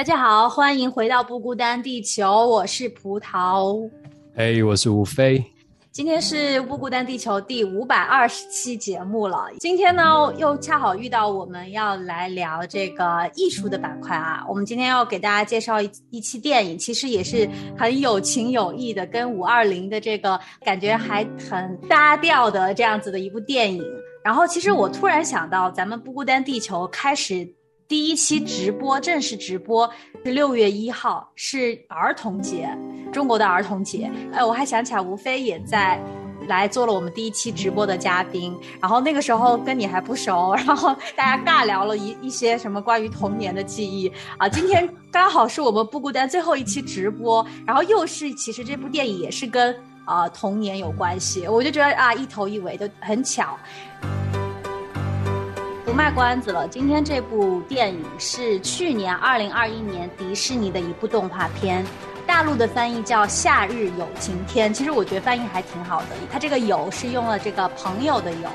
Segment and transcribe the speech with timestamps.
[0.00, 3.86] 大家好，欢迎回到不孤单地球，我是葡萄。
[4.34, 5.44] 嘿，我是吴飞。
[5.92, 9.48] 今天是不孤单地球第五百二十期节目了。
[9.58, 10.02] 今天呢，
[10.38, 14.42] 又恰好遇到我们要来聊这个艺术的板块啊。
[14.48, 23.84] 我们今天要给大家介绍一一期电影，其实也是很有情有义的，跟五二零的这个感觉还很搭调的这样子的一部电影。
[24.24, 27.46] 然后，其实我突然想到，咱们不孤单地球开始
[27.90, 29.90] 第一期直播正式直播
[30.24, 32.70] 是六月一号，是儿童节，
[33.12, 34.08] 中国的儿童节。
[34.32, 36.00] 哎，我还想起来，吴飞也在
[36.46, 38.56] 来做了我们第一期直播的嘉宾。
[38.80, 44.48] 然后那个时候跟你还不熟， 然后大家尬聊了一一些什么关于童年的记忆啊。
[44.48, 53.58] 今天刚好是我们不孤单最后一期直播，然后又是其实这部电影也是跟啊、童年有关系，我就觉得啊一头一尾都很巧。
[56.00, 61.84] 卖关子了，今天这部电影是去年二零二一年迪士尼的一部动画片，
[62.26, 64.70] 大陆的翻译叫《夏日有晴天》。
[64.74, 68.48] 其实我觉得翻译还挺好的，它这个“有”是用了这个朋友的“友”，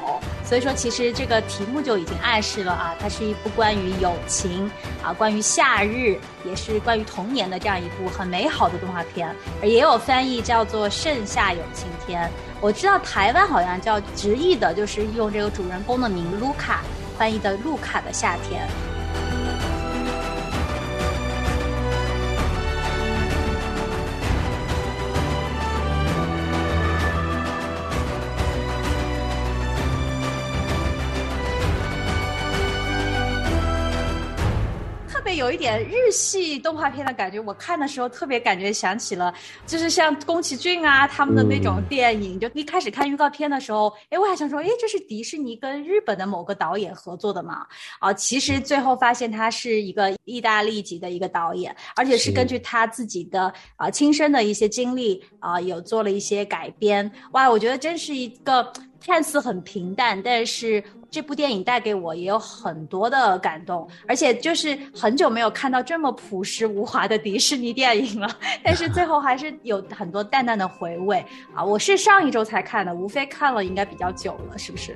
[0.43, 4.67] 所以说其实这个题目就已经暗示了啊，它是一部关于友情
[5.03, 9.29] 啊，关于夏日，也是关于童年的这样一部很美好的动画片。
[9.61, 12.27] 而也有翻译叫做《盛夏有晴天》。
[12.59, 16.81] 我知道台湾好像叫直译的，就是用这个主人公的名卢卡。
[17.17, 18.67] 翻译的《路卡的夏天》。
[35.35, 39.33] 有一点日系动画片的感觉，我看的时候特别感觉想起了，
[39.65, 42.39] 就是像宫崎骏啊他们的那种电影。
[42.39, 47.65] 就一开始看预告片的时候，哎，我还想说，哎，这是迪士尼跟日本的某个导演合作的嘛？
[47.99, 57.09] 啊，其实最后发现他是一个意大利籍的一个导演，而且是根据他自己的啊亲身的一些经历啊，有做了一些改编。
[57.31, 58.71] 哇，我觉得真是一个
[59.05, 60.83] 看似很平淡，但是
[61.15, 68.27] 这部电影带给我也有很多的感动，而且就是很久没有看到这么朴实无华的迪士尼电影了，
[68.61, 71.63] 但是最后还是有很多淡淡的回味啊！
[71.63, 74.93] 我是上一周才看的，无非看了应该比较久了，是不是？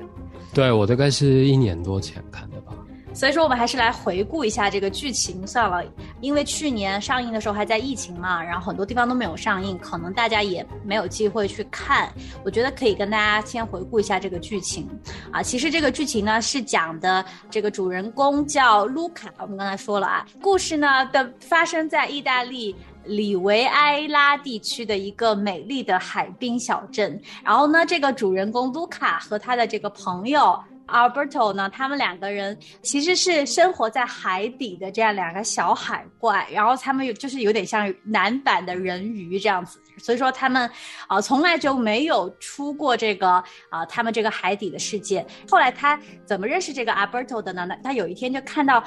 [0.54, 2.74] 对我大概是一年多前看的吧。
[3.14, 5.84] 所以说，我们还是来回顾一下这个剧情算了，
[6.22, 12.12] 因为去年上映的时候还在疫情嘛，然后很多地方都没有上映，可能大家也没有机会去看。
[12.46, 14.88] 我觉得可以跟大家先回顾一下这个剧情
[15.32, 15.44] 啊。
[15.44, 22.76] 其实这个剧情呢是讲的这个主人公叫卢卡，我们刚才说了啊，故事呢的发生在意大利。
[23.06, 40.70] 里维埃拉地区的一个美丽的海滨小镇，然后呢，这个主人公卢卡和他的这个朋友 Alberto 呢，他们两个人其实是生活在海底的这样两个小海怪，然后他们有就是有点像男版的人鱼这样子，所以说他们
[41.08, 45.26] 啊、从来就没有出过这个啊、他们这个海底的世界。
[45.50, 47.68] 后来他怎么认识这个 Alberto 的呢？
[47.84, 48.84] 他有一天就看到。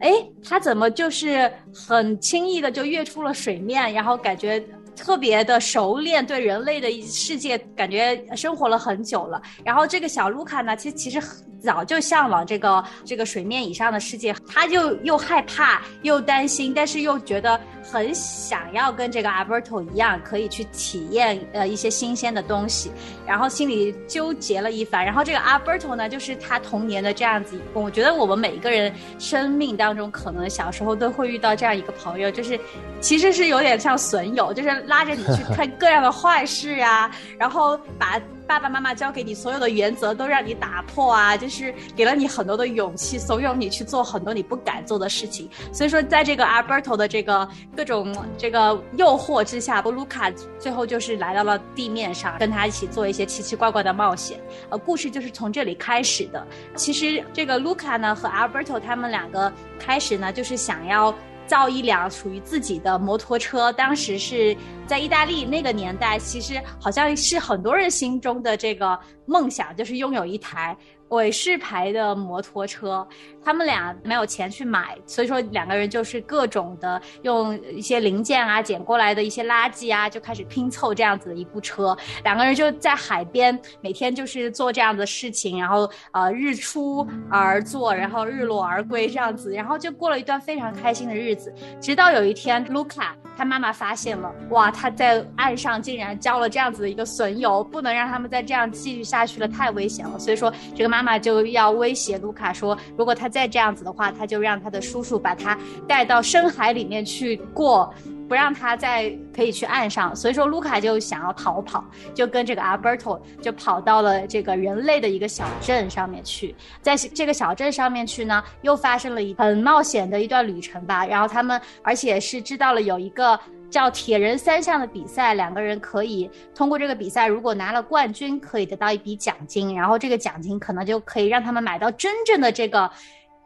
[0.00, 0.10] 哎，
[0.46, 4.62] 他怎么就是很轻易的就跃出了水面，然后感觉
[4.96, 9.40] 特别的熟练，对人类的世界感觉生活了很久了。
[9.64, 11.20] 然后这个小卢卡呢，其实其实
[11.62, 22.92] 早就向往这个这个水面以上的世界，他就又害怕又担心，但是又觉得很想要跟这个 Alberto 一样，可以去体验呃一些新鲜的东西，
[23.26, 25.04] 然后心里纠结了一番。
[25.04, 32.60] 然后这个 Alberto 呢，就是他童年的这样子，我觉得我们每一个人生命当中，可能小时候都会遇到这样一个朋友，就是
[33.00, 45.48] 其实是有点像损友，就是拉着你去看各样的坏事啊， 然后把爸爸妈妈教给你所有的原则都让你打破啊，就是给了你很多的勇气，怂恿你去做很多你不敢做的事情。
[45.72, 54.38] 所以说，在这个 Alberto 的这个各种这个诱惑之下，卢卡最后就是来到了地面上，跟他一起做一些奇奇怪怪的冒险。
[54.68, 56.46] 呃，故事就是从这里开始的。
[56.76, 61.14] 其实这个卢卡呢和 Alberto 他们两个开始呢，就是想要。
[61.46, 64.56] 造一辆属于自己的摩托车，当时是
[64.86, 70.76] 在意大利那个年代，其实好像是很多人心中的这个梦想，就是拥有一台。
[71.10, 73.06] 韦氏牌的摩托车，
[73.44, 81.96] 他们俩没有钱去买，所以说两个人就是各种的用一些零件啊，捡过来的一些垃圾啊，就开始拼凑这样子的一部车。
[82.24, 91.54] 两个人就在海边，每天就是做这样的事情，然后呃日出而作，然后日落而归这样子，然后就过了一段非常开心的日子。
[91.80, 100.18] 直到有一天，卢卡他妈妈发现了，哇，他在岸上竟然浇了这样子的一个损友，不能让他们再这样继续下去了，太危险了。
[100.18, 101.04] 所以说这个妈。
[101.04, 105.58] 妈妈就要威胁卢卡说，如果他再这样子的话，他就让他的叔叔把他
[105.88, 107.92] 带到深海里面去过，
[108.28, 110.14] 不让他再可以去岸上。
[110.14, 111.84] 所以说，卢卡就想要逃跑，
[112.14, 116.54] 就跟这个阿尔伯 o 就跑到了这个人类的一个小镇上面去。
[116.80, 121.04] 在这个小镇上面去呢，又发生了一很冒险的一段旅程吧。
[121.04, 123.38] 然后他们，而且是知道了有一个。
[123.70, 132.88] 叫铁人三项的比赛，两个人可以通过这个比赛，如果拿了冠军，可以得到一笔奖金，然后这个奖金可能就可以让他们买到真正的这个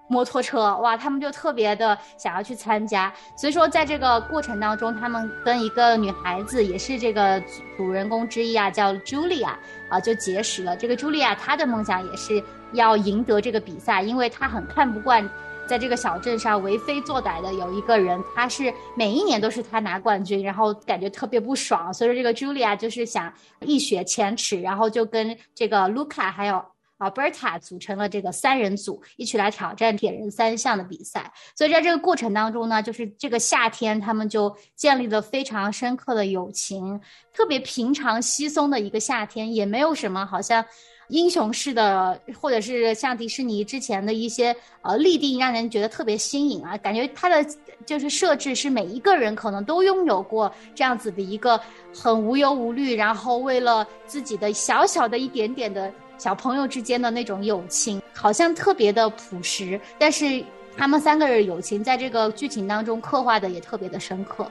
[0.09, 3.13] 摩托车，哇，他们就特别的想要去参加。
[3.37, 7.43] 所以说，在这个过程当中，他们跟一个女孩子，也是这个
[7.77, 9.53] 主人公之一啊，叫 Julia
[9.89, 10.77] 啊，就结识了。
[10.77, 15.29] 这个 Julia 她的梦想也是要赢得这个比赛，因为她很看不惯。
[15.67, 26.65] 在这个小镇上为非作歹的有一个人，他是每一年都是他拿冠军，然后感觉特别不爽，所以说这个 Julia 就是想一雪前耻，然后就跟这个 Luca 还有
[26.99, 31.33] Alberta 组成了这个三人组，一起来挑战铁人三项的比赛。
[31.55, 37.01] 所以在这个过程当中呢，就是这个夏天他们就建立了非常深刻的友情，
[37.33, 40.65] 特别平常稀松的一个夏天，也没有什么好像。
[41.11, 47.51] 英雄式的，或者是像迪士尼之前的一些呃立定，让人觉得特别新颖啊，感觉它的
[47.87, 51.59] 就是设置是每一个人可能都拥有过这样子的一个
[51.95, 60.45] 很无忧无虑，然后为了自己的小小的一点点的小朋友之间的那种友情，好像特别的朴实，但是
[60.77, 64.51] 他们三个人友情在这个剧情当中刻画的也特别的深刻。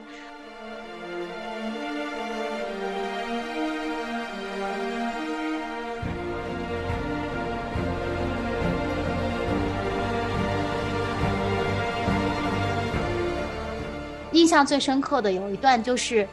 [14.32, 16.26] 印象最深刻的有一段就是，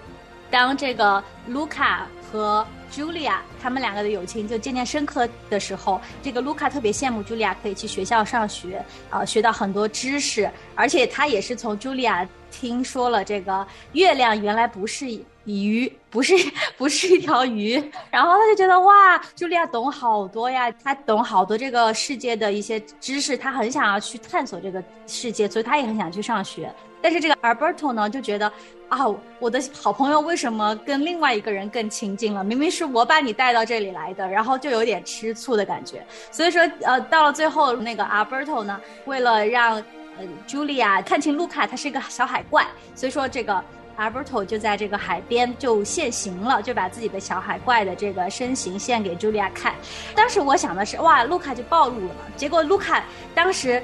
[0.50, 15.08] 当这个卢卡和 Julia 他们两个的友情就渐渐深刻的时候，这个卢卡特别羡慕 Julia 可以去学校上学，啊，学到很多知识，而且他也是从 Julia 听说了这个月亮原来不是
[15.46, 16.34] 鱼，不是
[16.78, 17.74] 不是一条鱼，
[18.12, 26.74] 然后他就觉得哇，Julia 懂好多呀，他懂好多这个世界的一些知识，他很想要去探索这个世界，所以他也很想去上学。
[27.06, 28.52] 但是这个 Alberto 呢，就觉得
[28.90, 29.06] 啊，
[29.38, 32.44] 我的好朋友为什么跟另外一个人更亲近了？
[32.44, 36.04] 明明是我把你带到这里来的，然后就有点吃醋的感觉。
[36.32, 39.76] 所以说，呃，到了最后，那个 Alberto 呢，为了让
[40.18, 42.66] 呃 Julia 看清卢卡他是一个小海怪，
[42.96, 43.64] 所以说这个
[44.00, 49.76] Alberto 就在这个海边就现形了，就把自己的小海怪的这个身形献给 Julia 看。
[50.16, 52.22] 当时我想的是，哇，卢卡就暴露了嘛。
[52.36, 53.04] 结果卢卡
[53.36, 53.80] 当时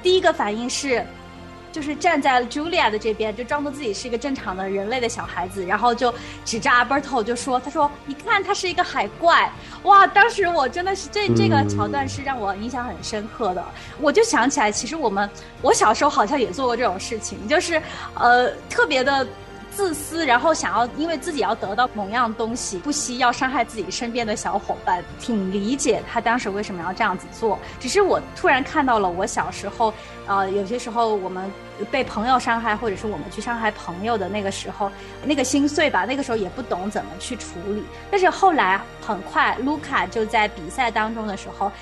[0.00, 1.04] 第一个反应是。
[1.72, 6.14] 就是站在 Julia 的这边，就装作自己是一个正常的人类的小孩子，然后就
[6.44, 9.50] 指着 Alberto 就说：“他说，你看，他是一个海怪。”
[9.84, 13.64] 哇，当时我真的是这这个桥段是让我印象很深刻的。
[13.98, 15.28] 我就想起来，其实我们
[15.62, 17.82] 我小时候好像也做过这种事情，就是
[18.14, 19.26] 呃特别的。
[19.74, 27.58] 自私，然后想要因为自己要得到某样东西，不惜要伤害自己身边的小伙伴，挺理解他当时为什么要这样子做。
[27.80, 29.92] 只是我突然看到了我小时候，
[30.26, 31.50] 呃，有些时候我们
[31.90, 34.90] 被朋友伤害，或者是我们去伤害朋友的那个时候，
[35.24, 36.04] 那个心碎吧。
[36.04, 37.82] 那个时候也不懂怎么去处理。
[38.10, 41.72] 但是后来很快，卢卡就在比赛当中的时候，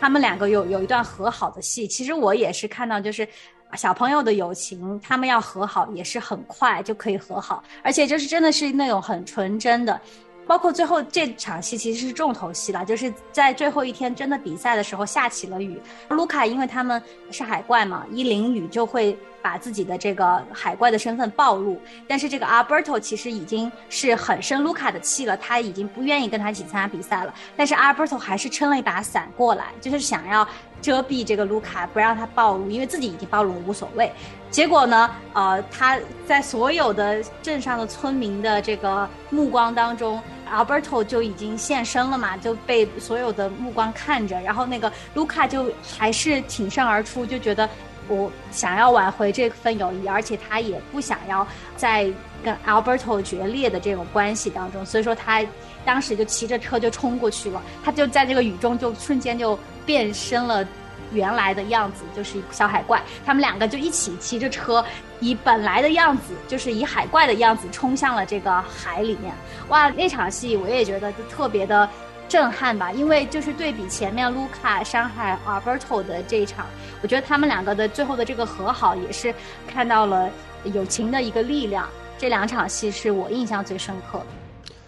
[0.00, 1.86] 他们两个有有一段和好的戏。
[1.86, 3.26] 其实我也是看到，就是。
[3.74, 10.00] 小朋友的友情，他们要和好也是很快就可以和好，而且就是真的是那种很纯真的。
[10.46, 15.80] 包括最后这场戏其实是重头戏了，就是在最后一天真的比赛的时候下起了雨。
[16.08, 19.18] 卢卡因为他们是海怪嘛，一淋雨就会。
[19.46, 30.48] 把自己的这个海怪的身份暴露，但是这个 Alberto 其实已经是很生卢卡的气了，他已经不愿意跟他一起参加比赛了，但是 Alberto 还是撑了一把伞过来，就是想要
[30.82, 34.10] 遮蔽这个卢卡，不让他暴露，因为自己已经暴露了无所谓。
[34.50, 40.20] 结果呢，呃，他在所有的镇上的村民的这个目光当中。
[40.48, 47.68] Alberto 就已经现身了嘛，就被所有的目光看着，然后那个卢卡就还是挺身而出，就觉得
[48.08, 51.46] 我想要挽回这份友谊，而且他也不想要
[51.76, 52.10] 在
[52.44, 55.44] 跟 Alberto 决裂的这种关系当中，所以说他
[55.84, 60.66] 当时就骑着车就冲过去了，他就在这个雨中就瞬间就变身了。
[61.12, 64.84] 原来的样子就是小海怪，他们两个就一起骑着车，
[65.20, 69.32] 以本来的样子，就是以海怪的样子冲向了这个海里面。
[69.68, 71.88] 哇，那场戏我也觉得就特别的
[72.28, 76.66] 震撼吧，因为就是对比前面卢卡伤害 Alberto 的这一场，
[77.02, 79.34] 我觉得他们两个的最后的这个和好也是
[79.66, 80.30] 看到了
[80.72, 81.88] 友情的一个力量。
[82.18, 84.26] 这两场戏是我印象最深刻的。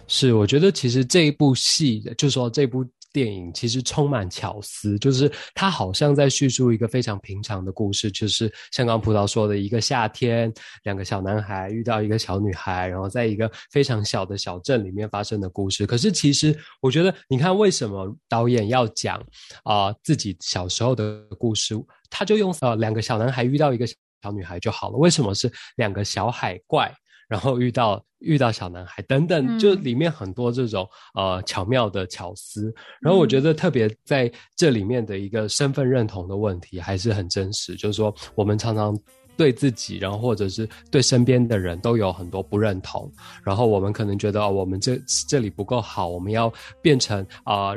[0.07, 2.85] 是，我觉得其实这一部戏，就说这部。
[3.11, 15.85] 电影其实充满巧思，就是它好像在叙述一个非常平常的故事，就是像刚葡萄说的，一个夏天，两个小男孩遇到一个小女孩，然后在一个非常小的小镇里面发生的故事。
[15.85, 19.21] 可是其实我觉得，你看为什么导演要讲
[19.63, 21.75] 啊自己小时候的故事，
[22.09, 26.93] 他就用呃两个小男孩遇到一个小女孩就好了，为什么是两个小海怪？
[27.29, 32.73] 然后遇到遇到小男孩等等，就里面很多这种呃巧妙的巧思。
[32.99, 38.97] 然后我觉得特别在这里面的一个身份认同的问题还是很真实，就是说我们常常
[39.37, 43.09] 对自己，然后或者是对身边的人都有很多不认同。
[43.43, 47.75] 然后我们可能觉得哦，我们这这里不够好，我们要变成啊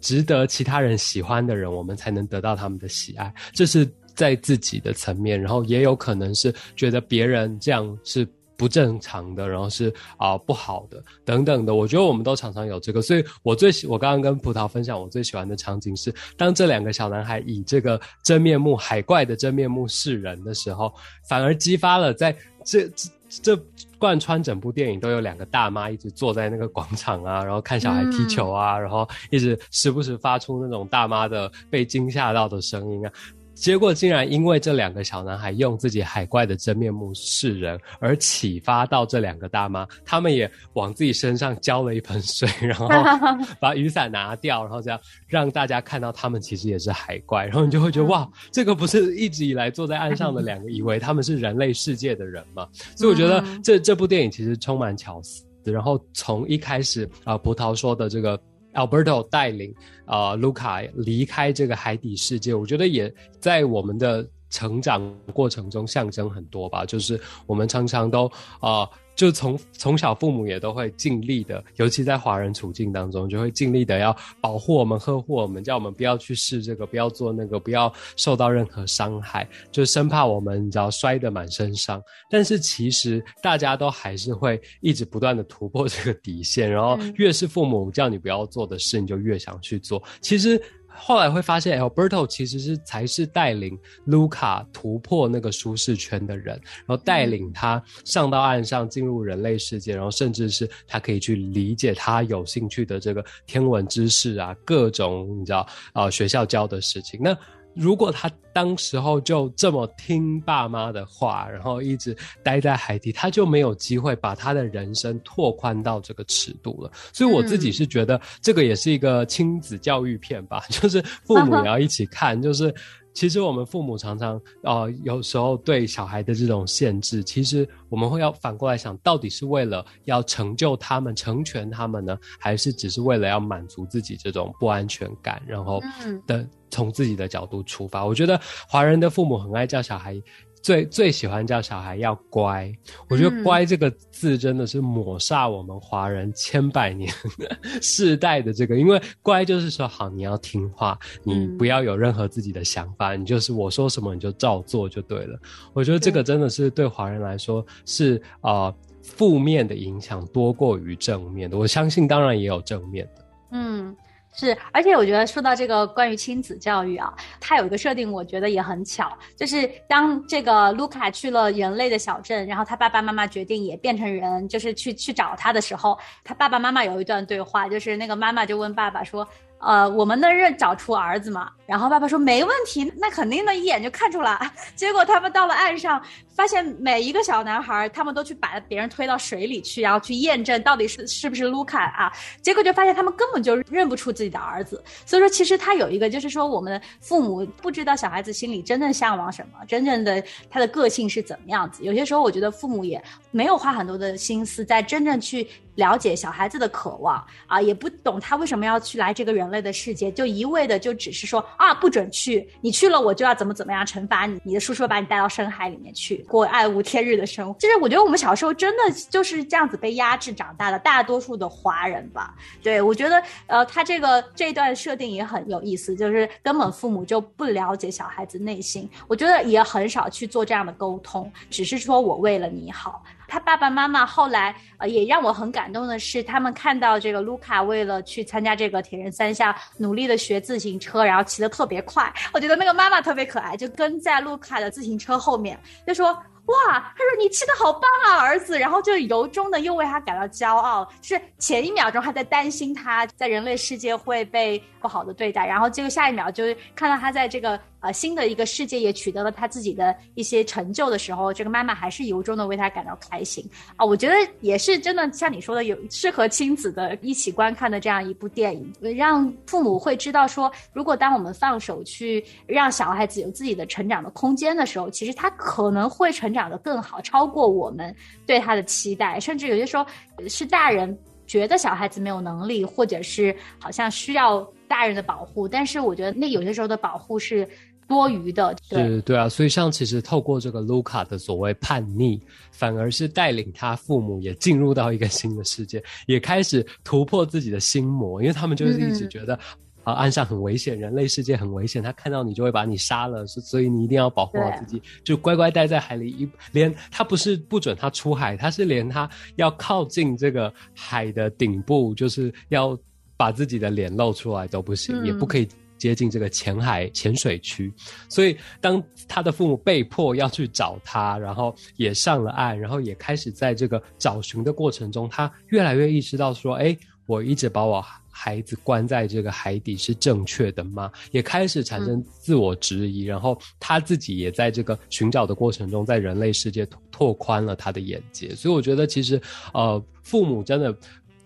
[0.00, 3.32] 值得其他人喜欢的人，我们才能得到他们的喜爱。
[3.52, 8.28] 这是在自己的层面，然后也有可能是觉得别人这样是。
[8.58, 20.92] 不正常的，然后是啊不好的等等的，我觉得我们都常常有这个，所以我最喜我刚刚跟葡萄分享，我最喜欢的场景是，当这两个小男孩以这个真面目海怪的真面目示人的时候，
[21.28, 23.56] 反而激发了在这这这
[23.96, 33.12] 贯穿整部电影都有两个大妈一直坐在那个广场啊，然后看小孩踢球啊，然后一直时不时发出那种大妈的被惊吓到的声音啊。
[33.60, 42.88] 结果竟然因为这两个小男孩用自己海怪的真面目示人，而启发到这两个大妈，他们也往自己身上浇了一盆水，然后
[43.60, 52.68] 把雨伞拿掉，然后这样让大家看到他们其实也是海怪，然后你就会觉得哇，这个不是一直以来坐在岸上的两个，以为他们是人类世界的人吗？
[52.96, 58.40] 所以我觉得这这部电影其实充满巧思，然后从一开始啊，葡萄说的这个。
[58.78, 59.74] Alberto 带领
[60.06, 66.84] 啊，，Luca 离开这个海底世界，我觉得也在我们的成长过程中象征很多吧。
[66.84, 68.88] 就是我们常常都啊。
[69.18, 82.00] 就从从小父母也都会尽力的，尤其在华人处境当中，就会尽力的要保护我们、呵护我们，叫我们不要去试这个，不要做那个，不要受到任何伤害，就生怕我们你知道摔得满身伤。
[82.30, 90.00] 但是其实大家都还是会一直不断的突破这个底线，然后越是父母叫你不要做的事，你就越想去做。
[90.20, 90.62] 其实。
[90.98, 96.54] 后来会发现，Alberto 其实是才是带领 Luca 突破那个舒适圈的人，
[96.86, 107.20] 然后带领他上到岸上，进入人类世界，然后甚至是他可以去理解他有兴趣的这个天文知识啊，各种你知道啊学校教的事情。
[107.22, 107.36] 那
[107.74, 116.90] 如果他当时候就这么听爸妈的话，然后一直待在海底，他就没有机会把他的人生拓宽到这个尺度了。
[117.12, 122.74] 所以我自己是觉得这个也是一个亲子教育片吧， 就是父母也要一起看，就是。
[123.14, 135.82] 其实我们父母常常，呃，有时候对小孩的这种限制，其实我们会要反过来想，到底是为了要成就他们、成全他们呢，还是只是为了要满足自己这种不安全感，然后
[136.28, 138.06] 的从自己的角度出发？
[138.06, 140.20] 我觉得华人的父母很爱叫小孩。
[140.60, 142.70] 最最喜欢叫小孩要乖，
[143.08, 147.08] 我觉得“乖”这个字真的是抹煞我们华人千百年
[147.80, 155.38] 世代的这个，因为“乖”就是说好，你要听话，你不要有任何自己的想法，你就是我说什么你就照做就对了。
[155.72, 161.56] 我觉得这个真的是对华人来说是啊负面的影响多过于正面的。
[161.56, 163.96] 我相信当然也有正面的，嗯。
[164.38, 179.26] 是，而且我觉得说到这个关于亲子教育啊，它有一个设定，我觉得也很巧，就是当这个卢卡去了人类的小镇，然后他爸爸妈妈决定也变成人，就是去去找他的时候，他爸爸妈妈有一段对话，就是那个妈妈就问爸爸说
[179.58, 181.50] ：“呃，我们能认找出儿子吗？
[181.66, 184.50] 然后爸爸说没问题，那肯定的，一眼就看出来。
[184.74, 186.02] 结果他们到了岸上，
[186.34, 192.10] 发现每一个小男孩，他们都去把别人推到水里去，然后去验证到底是是不是卢卡啊。
[192.40, 194.82] 结果就发现他们根本就认不出自己的儿子。
[195.04, 201.82] 所以说，其实他有一个，就是说我们父母不知道小孩子心里真正向往什么，真正的他的个性是怎么样子。
[201.84, 205.46] 有些时候，我觉得父母也没有花很多的心思在真正去
[205.78, 217.58] 了解小孩子的渴望啊，也不懂他为什么要去来这个人类的世界，就一味的就只是说啊，不准去，你去了我就要怎么怎么样惩罚你，你的叔叔把你带到深海里面去过暗无天日的生活。
[217.60, 222.34] 其实我觉得我们小时候真的就是这样子被压制长大的，大多数的华人吧。
[222.60, 233.00] 对我觉得呃，他这个这一段设定也很有意思，就是根本父母就不了解小孩子内心，我觉得也很少去做这样的沟通，只是说我为了你好。
[233.28, 242.12] 他爸爸妈妈后来呃也让我很感动的是，他们看到这个卢卡为了去参加这个铁人三项，努力的学自行车，然后骑得特别快。
[242.34, 245.56] 我觉得那个妈妈特别可爱，就跟在卢卡的自行车后面，
[245.86, 246.16] 就说。
[246.48, 250.90] 哇，他说你骑的好棒啊，儿子，然后就由衷的又为他感到骄傲。
[251.02, 263.84] 是前一秒钟还在担心他在人类世界会被不好的对待，然后结果下一秒就是看到他在这个呃新的一个世界也取得了他自己的一些成就的时候，这个妈妈还是由衷的为他感到开心啊。
[263.84, 276.38] 我觉得也是真的像你说的，有适合亲子的一起观看的这样一部电影，让父母会知道说，如果当我们放手去让小孩子有自己的成长的空间的时候，其实他可能会成长。
[276.38, 277.92] 长得更好，超过我们
[278.24, 279.84] 对他的期待，甚至有些时候
[280.28, 287.44] 是大人觉得小孩子没有能力，或者是好像需要大人的保护，但是我觉得那有些时候的保护是
[287.88, 288.54] 多余的。
[288.68, 292.20] 是，对啊，所以像其实透过这个卢卡的所谓叛逆，
[292.52, 299.38] 反而是带领他父母也进入到一个新的世界，也开始突破自己的心魔，因为他们就是一直觉得。
[299.84, 306.10] 啊，岸上很危险，人类世界很危险，他看到你就会把你杀了，所以你一定要保护好自己，就乖乖待在海里。
[306.10, 312.78] 一连他不是不准他出海，他是连他要靠近这个海的顶部，就是要
[313.16, 317.72] 把自己的脸露出来都不行，也不可以接近这个浅海浅水区。
[318.08, 327.82] 所以当他的父母被迫要去找他，然后也上了岸，然后也开始在这个找寻的过程中，他越来越意识到说，哎，我一直把我。
[328.10, 330.90] 孩子关在这个海底是正确的吗？
[331.12, 338.34] 也开始产生自我质疑，然后他自己也在这个寻找的过程中，在人类世界拓宽了他的眼界。
[338.34, 339.22] 所以我觉得，其实
[339.54, 340.76] 呃，父母真的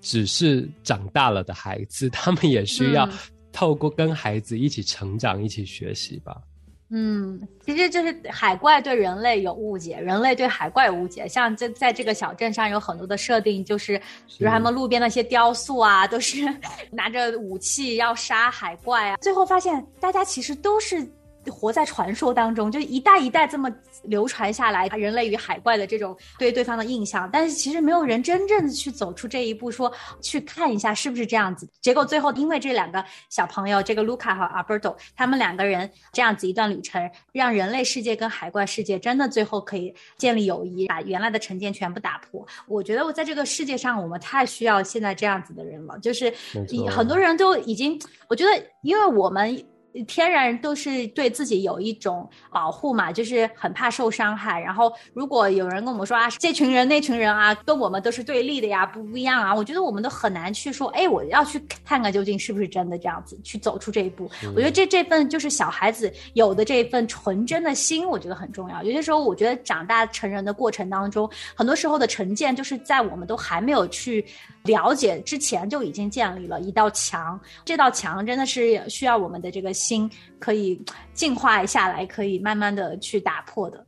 [0.02, 3.08] 只是长大了的孩子，他们也需要
[3.52, 6.36] 透过跟孩子一起成长、一起学习吧。
[6.94, 11.26] 嗯，其实就是海怪对人类有误解，人类对海怪有误解。
[11.26, 13.98] 像这在这个小镇上有很多的设定，就是
[14.38, 16.44] 比如他们路边那些雕塑啊，都是
[16.92, 19.16] 拿着武器要杀海怪啊。
[19.22, 21.06] 最后发现，大家其实都是。
[21.50, 23.70] 活在传说当中，就一代一代这么
[24.04, 31.68] 流传下来，人类与海怪的这种对对方的印象，但是其实没有人真正的去走出这一步，说去看一下是不是这样子。
[31.80, 42.46] 结果最后，因为这两个小朋友，这个卢卡和阿伯多，他们两个人这样子一段旅程，让人类世界跟海怪世界真的最后可以建立友谊，把原来的成见全部打破。
[42.68, 46.32] 我觉得我在这个世界上，我们太需要现在这样子的人了，就是
[46.88, 48.50] 很多人都已经，我觉得
[48.82, 49.64] 因为我们。
[50.06, 54.60] 天然都是对自己有一种保护嘛，就是很怕受伤害。
[54.60, 64.30] 然后如果有人跟我们说啊，这群人那群人啊，跟我们都是对立的呀，不不一样啊，我觉得我们都很难去说，哎，我要去看看究竟是不是真的这样子，去走出这一步。
[64.54, 68.82] 我觉得这这份就是小孩子有的这一份纯真的心，我觉得很重要。
[68.82, 74.24] 有些时候，我觉得长大成人的过程当中，很多时候的成见就是在我们都还没有去。
[74.64, 80.80] 了解之前就已经建立了一道墙，这道墙真的是需要我们的这个心可以
[81.12, 83.84] 净化下来，可以慢慢的去打破的。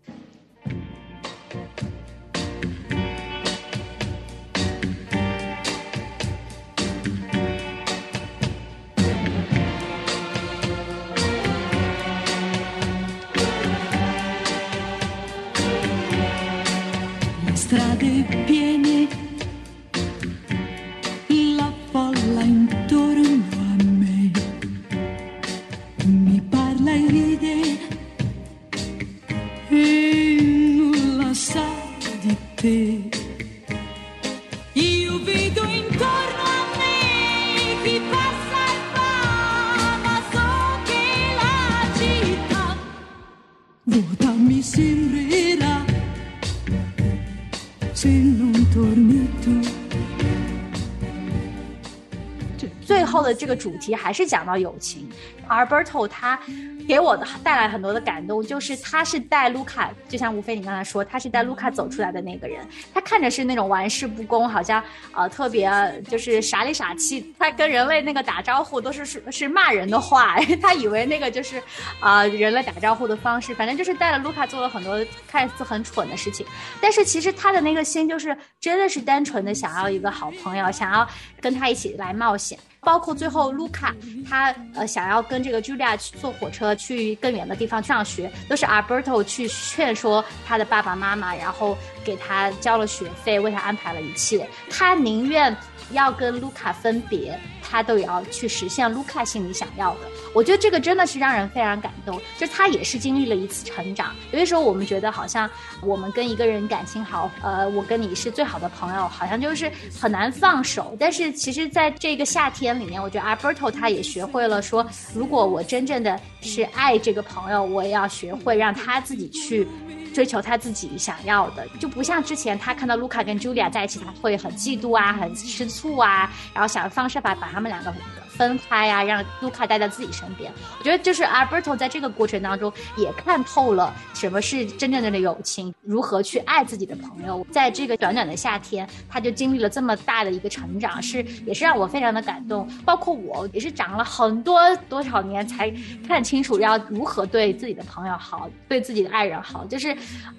[53.54, 55.08] 主题还是讲到友情。
[55.48, 56.40] Alberto 他
[56.88, 62.66] 给我的带来很多的感动，就是他是带卢卡，就像吴飞你刚才说，他是带卢卡走出来的那个人。
[62.94, 65.70] 他看着是那种玩世不恭，好像呃特别
[66.08, 67.34] 就是傻里傻气。
[67.38, 71.62] 他跟人类那个打招呼都是是是骂人的话， 他以为那个就是
[72.00, 73.54] 啊人类打招呼的方式。
[73.54, 76.46] 反正就是带了卢卡做了很多看似很蠢的事情，
[76.80, 81.06] 但是其实他的那个心就是真的是单纯的想要一个好朋友，想要
[81.40, 82.58] 跟他一起来冒险。
[82.84, 83.94] 包括最后卢卡，
[84.28, 94.48] 他呃想要跟这个 Julia 去坐火车去更远的地方上学，都是 Alberto 去劝说他的爸爸妈妈，然后给他交了学费，为他安排了一切。
[94.70, 95.56] 他宁愿
[95.90, 97.38] 要跟卢卡分别，
[97.74, 100.02] 他都也要去实现卢卡心里想要的。
[100.32, 104.14] 我觉得这个真的是让人非常感动，就他也是经历了一次成长。
[104.30, 105.50] 有些时候我们觉得好像
[105.82, 109.68] 我们跟一个人感情好，呃，我跟你是最好的朋友，好像就是
[110.00, 110.96] 很难放手。
[111.00, 119.66] 但是其实在这个夏天里面，我觉得 Alberto 他也学会了说，如果我真正的是爱这个朋友，我也要学会让他自己去
[120.14, 127.92] 追求他自己想要的，就不像之前他看到卢卡跟茱莉亚在一起，他会很嫉妒啊，很吃醋啊，然后想方设法把他们两个。
[128.36, 130.52] 分开呀，让卢卡待在自己身边。
[130.78, 137.46] 我觉得就是 Alberto 在这个过程当中也看透了什么是真正的友情，如何去爱自己的朋友。
[137.50, 142.68] 在这个短短的夏天，他就经历了这么大的一个成长，是也是让我非常的感动。
[142.84, 145.72] 包括我也是长了很多多少年才
[146.06, 149.64] 看清楚要如何对自己的朋友好，对自己的爱人好。
[149.66, 149.96] 就是，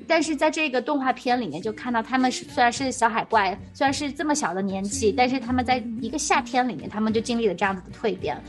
[0.08, 7.82] 但是在这个动画片里面就看到他们是虽然是小海怪，虽然是这么小的年纪，但是他们在一个夏天里面，他们就经历了这样子。
[7.94, 8.42] 蜕变。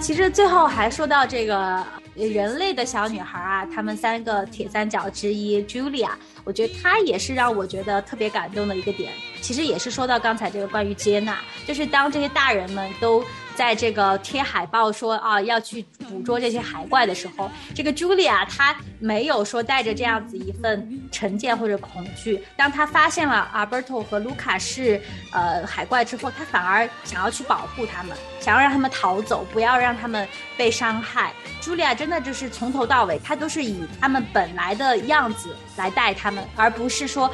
[0.00, 1.82] 其实最后还说到这个
[2.14, 6.10] 人类的小女孩啊，她们三个铁三角之一 Julia，
[6.44, 9.12] 我觉得她也是让我觉得特别感动的一个点。
[9.40, 13.24] 其实也是说到刚才这个关于接纳，就是当这些大人们都。
[13.56, 22.42] 在这个贴海报说啊要去捕捉这些海怪的时候，这个茱莉亚她没有说带着这样子一份成见或者恐惧。
[22.56, 25.00] 当她发现了阿伯托和卢卡是
[25.32, 31.32] 呃海怪之后，她反而想要去保护他们，想要让他们逃走，不要让他们被伤害。
[31.60, 37.30] 茱莉亚真的就是从头到尾，她都是以他们本来的样子来带他们，而不是说。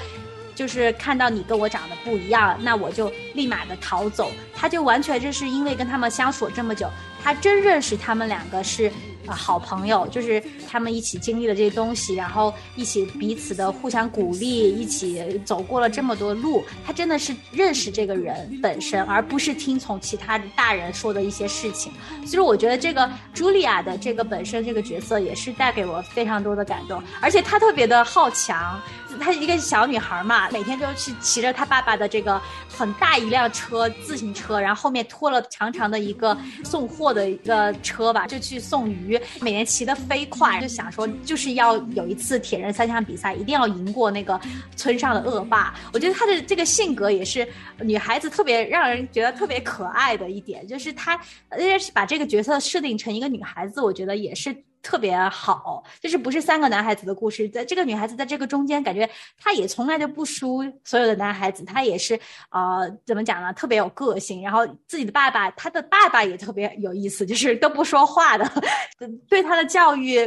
[0.59, 4.33] 就是看到你跟我长得不一样，那我就立马的逃走。
[4.57, 6.91] 他就完全就是因为跟他们相处这么久，
[7.23, 8.91] 他真认识他们两个是。
[9.31, 16.65] 好朋友就是他们一起经历了这些东西，然后一起彼此的互相鼓励，一起走过了这么多路。
[16.83, 21.93] 他真的是认识这个人本身，而不是听从其他大人说的一些事情。
[22.27, 28.81] 所以我觉得这个茱莉亚的这个本身这个角色也是带给我非常多的感动，而且她特别的好强。
[29.19, 39.21] 她一个小女孩嘛，每天就去骑着她爸爸的这个很大一辆车自行车，然后后面拖了长长的一个送货的一个车吧，就去送鱼。
[39.41, 44.41] 每年骑得飞快，就想说就是要有一次铁人三项比赛，一定要赢过那个
[44.77, 45.75] 村上的恶霸。
[45.93, 47.47] 我觉得她的这个性格也是
[47.81, 51.17] 女孩子特别让人觉得特别可爱的一点，就是他
[51.49, 51.59] 呃
[51.93, 54.55] 把这个角色设定成一个女孩子，我觉得也是。
[54.89, 63.53] 特别好，就是不是三个男孩子的故事，在这个女孩子在这个中间，感觉她也从来就不输所有的男孩子，她也是呃怎么讲呢？
[63.53, 68.51] 特别有个性，然后自己的爸爸，她的爸爸也特别有意思，就是都不说话的，
[69.29, 70.27] 对她的教育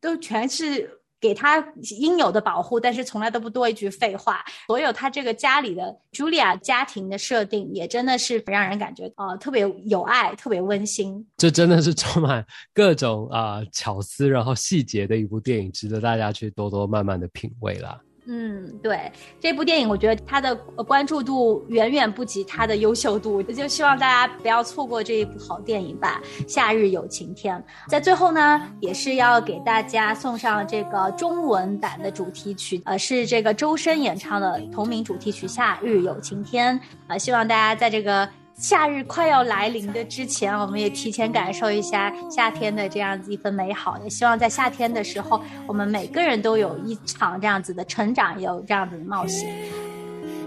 [0.00, 0.97] 都全是。
[1.20, 1.58] 给他
[2.00, 4.44] 应有的保护，但是从来都不多一句废话。
[4.66, 11.26] 所有他这个家里的茱莉亚家庭的设定，也真的是让人感觉啊特别有爱、特别温馨。
[11.36, 18.00] 这真的是充满各种啊巧思，然后细节的一部电影，值得大家去多多慢慢的品味了。
[18.30, 19.10] 嗯，对
[19.40, 26.20] 这部电影，我觉得它的关注度远远不及它的优秀度，就希望大家不要错过这一部好电影吧。
[26.46, 27.56] 《夏日有晴天》
[27.90, 36.78] 在最后呢，也是要给大家送上这个中文版的主题曲，呃，是这个周深演唱的同名主题曲《夏日有晴天》。
[37.06, 38.28] 呃，希望大家在这个。
[38.58, 43.96] 夏日快要来临的之前，我们也提前感受一下夏天的这样子一份美好。
[44.02, 49.48] 也希望在夏天的时候，我们每个人都有一场这样子的成长，有这样子的冒险。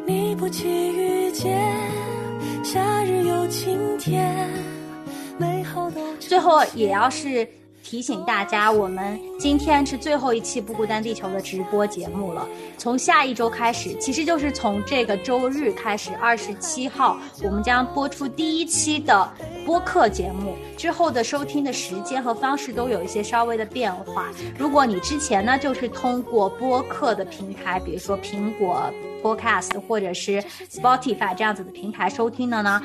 [0.06, 1.58] 你不期遇见，
[2.66, 4.50] 夏日有晴天，
[5.38, 7.48] 美好最后也要是
[7.84, 12.48] 提醒大家，我们今天是最后一期《不孤单地球》的直播节目了。
[12.78, 19.30] 从下一周开始，其实就是从这个周日开始，二十七号，我们将播出第一期的
[19.66, 20.56] 播客节目。
[20.78, 24.32] 之后的收听的时间和方式都有一些稍微的变化。
[24.58, 28.92] 如果你之前呢，就是通过播客的平台，比如说苹果
[29.22, 32.82] Podcast 或者是 Spotify 这样子的平台收听的呢。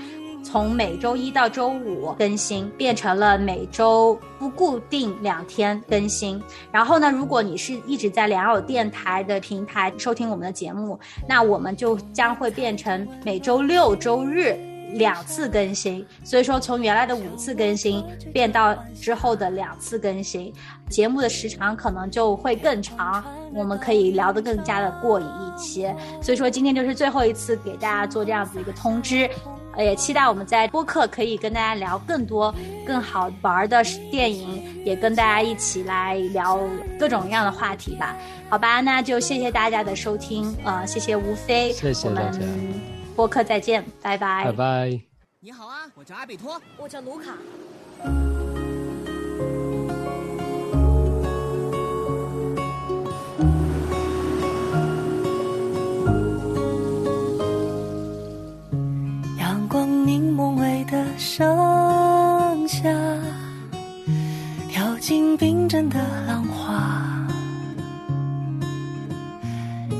[0.48, 6.40] 从每周一到周五更新，变成了每周不固定两天更新。
[6.70, 10.96] 然后呢，如果你是一直在良友电台的平台收听我们的节目，
[11.28, 14.56] 那我们就将会变成每周六周日
[14.92, 16.06] 两次更新。
[16.22, 20.52] 所以说，从原来的五次更新变到之后的两次更新，
[20.88, 25.92] 节目的时长可能就会更长，我们可以聊得更加的过瘾一些。
[26.22, 29.28] 所以说，今天就是最后一次给大家做这样子一个通知。
[29.78, 32.54] 也期待我们在播客可以跟大家聊更多
[32.86, 36.58] 更好玩的电影，也跟大家一起来聊
[36.98, 38.16] 各种各样的话题吧。
[38.48, 42.40] 好吧，那就谢谢大家的收听，呃，谢谢吴飞，谢谢大家，
[43.14, 45.00] 播客再见，拜拜，拜拜。
[45.40, 48.35] 你好啊，我叫阿比托，我叫卢卡。
[60.32, 61.46] 梦微的盛
[62.68, 62.82] 夏，
[64.68, 67.26] 跳进冰镇的浪花，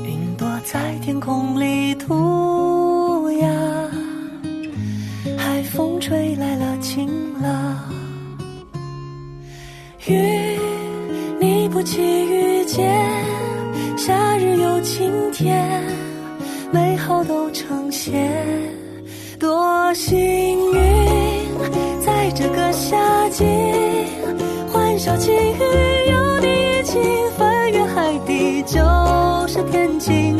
[0.05, 3.49] 云朵在天空里涂鸦，
[5.37, 7.09] 海风吹来了晴
[7.41, 7.77] 朗，
[10.07, 10.59] 雨
[11.39, 12.95] 你不期遇见，
[13.97, 15.83] 夏日有晴天，
[16.71, 18.76] 美好都呈现。
[19.39, 20.17] 多幸
[20.73, 20.81] 运，
[22.03, 23.43] 在这个夏季，
[24.71, 26.97] 欢笑际遇，有你一起
[27.37, 28.79] 翻越海底，就
[29.47, 30.37] 是天晴。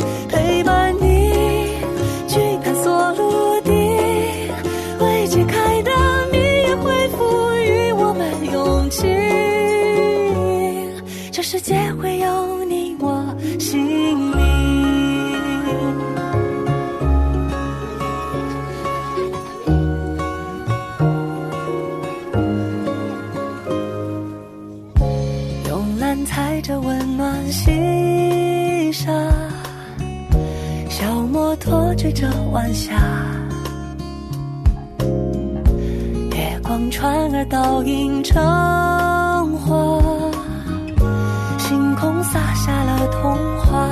[32.19, 32.95] 着晚霞，
[36.31, 38.43] 月光船儿倒映成
[39.59, 40.01] 画，
[41.59, 43.87] 星空洒下了童话。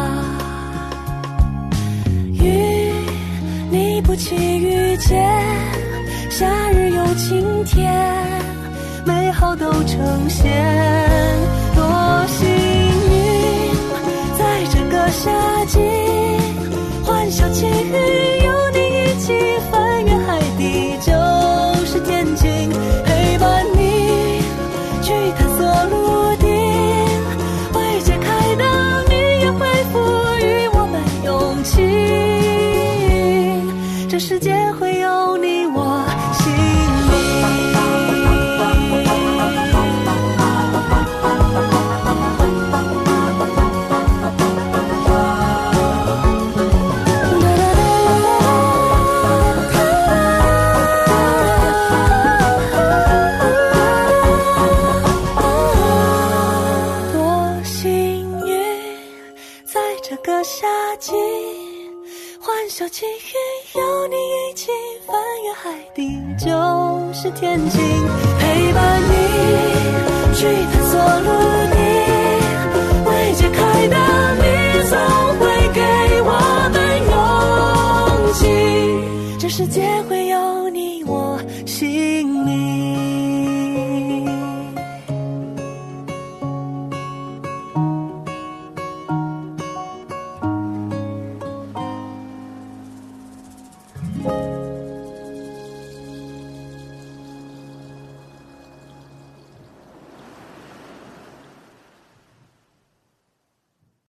[2.33, 2.91] 雨，
[3.69, 5.23] 你不期遇见，
[6.31, 7.93] 夏日有晴天，
[9.05, 10.51] 美好都呈现。
[11.75, 12.47] 多幸
[13.11, 13.69] 运，
[14.35, 15.79] 在这个夏季，
[17.03, 17.67] 欢笑际